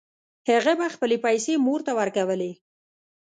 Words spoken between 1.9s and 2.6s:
ورکولې